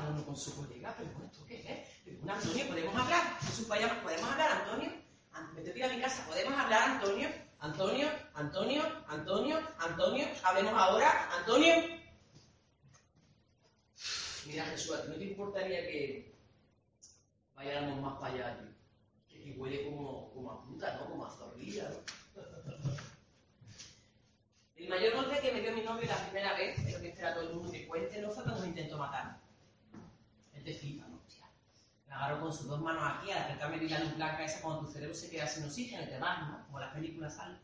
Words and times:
uno 0.00 0.24
con 0.24 0.36
su 0.36 0.54
colega, 0.56 0.94
pero 0.96 1.10
bueno, 1.12 1.30
¿esto 1.32 1.44
qué 1.46 1.56
es? 1.60 1.88
Pero 2.04 2.18
bueno, 2.18 2.34
Antonio, 2.34 2.66
¿podemos 2.68 2.96
hablar? 2.96 3.38
Jesús 3.40 3.66
Payama, 3.66 4.02
¿podemos 4.02 4.30
hablar, 4.30 4.50
Antonio? 4.52 4.92
An- 5.32 5.54
Me 5.54 5.84
a 5.84 5.88
mi 5.88 6.00
casa, 6.00 6.24
¿podemos 6.26 6.58
hablar, 6.58 6.90
Antonio? 6.90 7.28
Antonio, 7.58 8.08
Antonio, 8.34 8.82
Antonio, 9.08 9.58
Antonio, 9.78 10.26
hablemos 10.42 10.72
ahora, 10.74 11.30
Antonio. 11.38 11.74
Mira, 14.46 14.64
Jesús, 14.66 14.94
¿a 14.96 15.02
ti 15.02 15.08
no 15.08 15.14
te 15.16 15.24
importaría 15.24 15.80
que 15.82 16.34
vayáramos 17.54 18.00
más 18.00 18.18
para 18.20 18.34
allá? 18.34 18.58
Que, 19.28 19.42
que 19.42 19.52
huele 19.58 19.84
como, 19.84 20.30
como 20.32 20.52
a 20.52 20.62
puta, 20.62 20.94
¿no? 20.94 21.10
Como 21.10 21.26
a 21.26 21.30
zorrilla, 21.30 21.88
¿no? 21.88 21.96
El 24.76 24.88
mayor 24.90 25.14
golpe 25.16 25.40
que 25.40 25.52
me 25.52 25.60
dio 25.62 25.72
mi 25.72 25.80
novio 25.82 26.06
la 26.06 26.16
primera 26.28 26.52
vez, 26.54 26.78
es 26.78 26.92
lo 26.94 27.00
que 27.00 27.08
espera 27.08 27.34
todo 27.34 27.48
el 27.48 27.54
mundo 27.54 27.72
que 27.72 27.86
cuente, 27.88 28.20
no 28.20 28.30
fue 28.30 28.44
cuando 28.44 28.60
me 28.62 28.68
intentó 28.68 28.98
matar. 28.98 29.38
Me 32.16 32.22
agarró 32.22 32.40
con 32.40 32.52
sus 32.52 32.66
dos 32.66 32.80
manos 32.80 33.02
aquí, 33.04 33.30
al 33.30 33.42
apretarme 33.42 33.78
vi 33.78 33.90
la 33.90 33.98
luz 33.98 34.16
blanca 34.16 34.42
esa 34.42 34.62
cuando 34.62 34.86
tu 34.86 34.90
cerebro 34.90 35.14
se 35.14 35.28
queda 35.28 35.46
sin 35.46 35.64
oxígeno 35.64 36.02
y 36.02 36.06
te 36.06 36.18
vas, 36.18 36.48
¿no? 36.48 36.64
Como 36.64 36.80
las 36.80 36.94
películas 36.94 37.34
salen. 37.34 37.58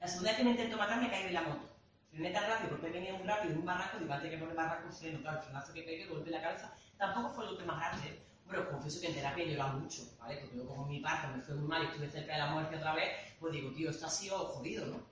La 0.00 0.08
segunda 0.08 0.30
vez 0.30 0.38
que 0.38 0.44
me 0.44 0.50
intentó 0.52 0.78
matar 0.78 1.02
me 1.02 1.10
caí 1.10 1.24
de 1.24 1.32
la 1.32 1.42
moto. 1.42 1.68
Frené 2.10 2.30
tan 2.30 2.48
rápido 2.48 2.70
porque 2.70 2.88
venía 2.88 3.12
muy 3.12 3.26
rápido 3.26 3.52
en 3.52 3.58
un 3.58 3.66
barranco, 3.66 3.98
digo, 3.98 4.14
antes 4.14 4.30
que 4.30 4.38
por 4.38 4.48
el 4.48 4.56
barranco 4.56 4.90
freno, 4.90 5.20
claro, 5.20 5.36
el 5.36 5.44
frenazo 5.44 5.72
que 5.74 5.82
pegué, 5.82 6.06
golpe 6.06 6.30
la 6.30 6.40
cabeza, 6.40 6.72
tampoco 6.96 7.28
fue 7.28 7.44
el 7.44 7.50
golpe 7.50 7.64
más 7.66 7.78
grande. 7.78 8.22
Bueno, 8.46 8.70
confieso 8.70 9.00
que 9.02 9.08
en 9.08 9.14
terapia 9.14 9.44
he 9.44 9.50
llorado 9.50 9.78
mucho, 9.78 10.02
¿vale? 10.18 10.36
Porque 10.38 10.56
yo 10.56 10.66
como 10.66 10.86
mi 10.86 11.00
parto 11.00 11.36
me 11.36 11.42
fue 11.42 11.54
muy 11.56 11.68
mal 11.68 11.82
y 11.82 11.86
estuve 11.86 12.10
cerca 12.10 12.32
de 12.32 12.38
la 12.38 12.50
muerte 12.52 12.76
otra 12.76 12.94
vez, 12.94 13.10
pues 13.38 13.52
digo, 13.52 13.70
tío, 13.72 13.90
esto 13.90 14.06
ha 14.06 14.10
sido 14.10 14.38
jodido, 14.38 14.86
¿no? 14.86 15.02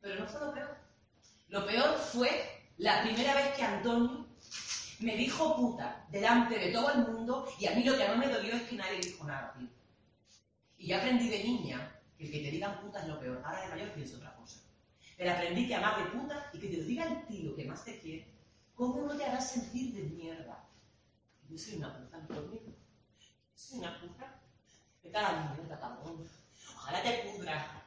Pero 0.00 0.20
no 0.20 0.26
fue 0.26 0.40
lo 0.40 0.52
peor. 0.52 0.76
Lo 1.50 1.66
peor 1.66 1.96
fue 1.98 2.64
la 2.78 3.00
primera 3.02 3.34
vez 3.34 3.54
que 3.54 3.62
Antonio 3.62 4.27
me 5.00 5.16
dijo 5.16 5.56
puta 5.56 6.06
delante 6.10 6.58
de 6.58 6.72
todo 6.72 6.92
el 6.92 7.06
mundo 7.06 7.48
y 7.58 7.66
a 7.66 7.74
mí 7.74 7.84
lo 7.84 7.96
que 7.96 8.08
más 8.08 8.18
me 8.18 8.28
dolió 8.28 8.54
es 8.54 8.62
que 8.62 8.76
nadie 8.76 9.00
dijo 9.00 9.24
nada, 9.24 9.54
tío. 9.56 9.68
Y 10.76 10.88
yo 10.88 10.96
aprendí 10.96 11.28
de 11.28 11.44
niña 11.44 12.00
que 12.16 12.26
el 12.26 12.32
que 12.32 12.40
te 12.40 12.50
digan 12.50 12.80
puta 12.80 13.00
es 13.00 13.08
lo 13.08 13.18
peor. 13.20 13.42
Ahora 13.44 13.62
de 13.62 13.68
mayor 13.68 13.92
pienso 13.92 14.16
otra 14.16 14.34
cosa. 14.34 14.60
Pero 15.16 15.32
aprendí 15.32 15.66
que 15.66 15.74
amar 15.74 15.98
de 16.02 16.10
puta 16.10 16.50
y 16.52 16.58
que 16.58 16.68
te 16.68 16.76
lo 16.76 16.84
diga 16.84 17.04
el 17.04 17.26
tío 17.26 17.56
que 17.56 17.64
más 17.64 17.84
te 17.84 17.98
quiere, 17.98 18.32
¿cómo 18.74 19.02
no 19.02 19.16
te 19.16 19.24
hará 19.24 19.40
sentir 19.40 19.94
de 19.94 20.02
mierda? 20.04 20.64
Yo 21.48 21.58
soy 21.58 21.76
una 21.76 21.96
puta, 21.96 22.16
Antonio. 22.16 22.60
Soy 23.54 23.78
una 23.80 24.00
puta. 24.00 24.40
Vete 25.02 25.16
a 25.16 25.22
la 25.22 25.54
mierda, 25.54 25.80
cabrón. 25.80 26.28
Ojalá 26.76 27.02
te 27.02 27.12
pudra. 27.24 27.84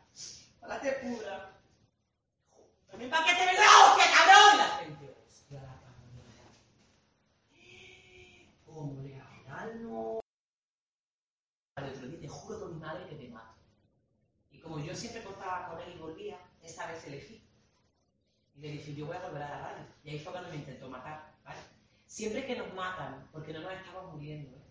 Ojalá 0.59 0.81
te 0.81 0.91
pudra. 0.93 1.57
También 2.89 3.09
para 3.09 3.25
que 3.25 3.33
te 3.35 3.45
venga 3.45 3.61
la 3.61 3.85
hostia, 3.85 4.05
cabrón. 4.11 4.53
Y 4.53 4.57
la 4.57 4.67
gente, 4.77 5.15
hostia, 5.25 5.61
la 5.61 5.67
cabrón. 5.67 5.91
¿Cómo 8.65 9.01
Al 11.75 11.89
otro 11.89 12.07
día 12.07 12.19
te 12.19 12.27
juro 12.27 12.59
por 12.59 12.73
mi 12.73 12.79
madre 12.79 13.07
que 13.07 13.15
te 13.15 13.27
mato. 13.27 13.59
Y 14.51 14.59
como 14.59 14.79
yo 14.79 14.95
siempre 14.95 15.23
cortaba 15.23 15.69
con 15.69 15.79
él 15.81 15.93
y 15.95 15.99
volvía, 15.99 16.39
esta 16.63 16.87
vez 16.87 17.05
elegí. 17.05 17.47
Y 18.55 18.61
le 18.61 18.71
dije, 18.71 18.95
yo 18.95 19.05
voy 19.05 19.15
a 19.15 19.27
volver 19.27 19.43
a 19.43 19.49
la 19.49 19.59
radio. 19.59 19.85
Y 20.03 20.09
ahí 20.09 20.19
fue 20.19 20.31
cuando 20.31 20.49
me 20.49 20.55
intentó 20.55 20.89
matar, 20.89 21.35
¿vale? 21.43 21.59
Siempre 22.07 22.45
que 22.45 22.55
nos 22.55 22.73
matan, 22.73 23.29
porque 23.31 23.53
no 23.53 23.61
nos 23.61 23.73
estamos 23.73 24.13
muriendo, 24.13 24.57
¿eh? 24.57 24.61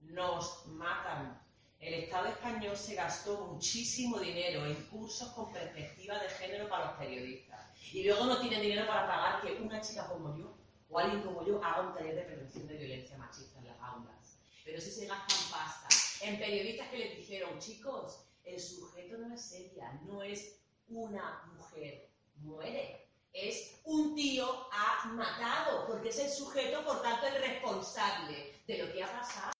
nos 0.00 0.66
matan. 0.68 1.42
El 1.80 1.94
Estado 1.94 2.28
español 2.28 2.76
se 2.76 2.94
gastó 2.94 3.46
muchísimo 3.46 4.18
dinero 4.18 4.64
en 4.64 4.74
cursos 4.86 5.28
con 5.30 5.52
perspectiva 5.52 6.18
de 6.18 6.28
género 6.28 6.68
para 6.68 6.86
los 6.86 6.94
periodistas. 6.98 7.66
Y 7.92 8.04
luego 8.04 8.26
no 8.26 8.38
tienen 8.40 8.62
dinero 8.62 8.86
para 8.86 9.06
pagar 9.06 9.42
que 9.42 9.60
una 9.60 9.80
chica 9.80 10.06
como 10.06 10.36
yo 10.36 10.54
o 10.90 10.98
alguien 10.98 11.22
como 11.22 11.46
yo 11.46 11.62
haga 11.62 11.88
un 11.88 11.94
taller 11.94 12.16
de 12.16 12.22
prevención 12.22 12.66
de 12.66 12.76
violencia 12.76 13.16
machista 13.16 13.58
en 13.60 13.66
las 13.66 13.80
aulas. 13.80 14.38
Pero 14.64 14.80
si 14.80 14.90
se 14.90 15.06
gastan 15.06 15.50
pasta 15.50 15.88
en 16.26 16.38
periodistas 16.38 16.88
que 16.88 16.98
les 16.98 17.16
dijeron, 17.16 17.58
chicos, 17.58 18.24
el 18.44 18.60
sujeto 18.60 19.18
no 19.18 19.34
es 19.34 19.52
ella, 19.52 19.92
no 20.04 20.22
es 20.22 20.60
una 20.88 21.42
mujer, 21.56 22.10
muere. 22.36 23.06
Es 23.32 23.80
un 23.84 24.16
tío 24.16 24.66
ha 24.72 25.06
matado, 25.12 25.86
porque 25.86 26.08
es 26.08 26.18
el 26.18 26.30
sujeto, 26.30 26.84
por 26.84 27.00
tanto, 27.00 27.26
el 27.26 27.40
responsable 27.40 28.60
de 28.66 28.78
lo 28.78 28.92
que 28.92 29.04
ha 29.04 29.12
pasado. 29.12 29.52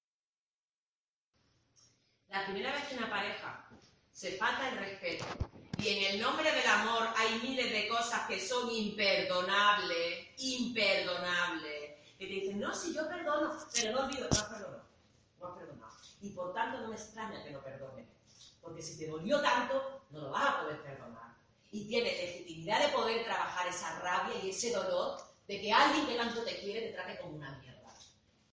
La 2.28 2.44
primera 2.46 2.72
vez 2.72 2.84
que 2.88 2.96
una 2.96 3.08
pareja 3.08 3.68
se 4.12 4.32
falta 4.36 4.68
el 4.68 4.78
respeto 4.78 5.24
y 5.78 5.88
en 5.88 6.14
el 6.14 6.20
nombre 6.20 6.50
del 6.52 6.66
amor 6.66 6.99
hay 7.30 7.40
miles 7.40 7.70
de 7.70 7.88
cosas 7.88 8.26
que 8.26 8.40
son 8.40 8.70
imperdonables, 8.70 10.28
imperdonables, 10.38 11.98
que 12.18 12.26
te 12.26 12.32
dicen, 12.32 12.58
no, 12.58 12.74
si 12.74 12.92
yo 12.92 13.08
perdono, 13.08 13.56
pero 13.72 13.92
no 13.92 14.04
olvido, 14.06 14.28
no 14.30 14.36
has 14.36 14.42
perdonado, 14.44 14.84
no 15.38 15.46
has 15.46 15.58
perdonado. 15.58 15.92
Y 16.20 16.30
por 16.30 16.52
tanto 16.52 16.80
no 16.80 16.88
me 16.88 16.96
extraña 16.96 17.42
que 17.44 17.50
no 17.50 17.62
perdones, 17.62 18.06
porque 18.60 18.82
si 18.82 18.98
te 18.98 19.06
dolió 19.06 19.40
tanto, 19.40 20.02
no 20.10 20.22
lo 20.22 20.30
vas 20.30 20.48
a 20.48 20.60
poder 20.62 20.82
perdonar. 20.82 21.36
Y 21.70 21.86
tienes 21.86 22.16
legitimidad 22.16 22.84
de 22.84 22.92
poder 22.92 23.24
trabajar 23.24 23.68
esa 23.68 24.00
rabia 24.00 24.34
y 24.42 24.50
ese 24.50 24.72
dolor 24.72 25.20
de 25.46 25.60
que 25.60 25.72
alguien 25.72 26.06
que 26.06 26.16
tanto 26.16 26.42
te 26.42 26.58
quiere 26.58 26.88
te 26.88 26.92
trate 26.94 27.18
como 27.20 27.36
una 27.36 27.56
mierda. 27.58 27.79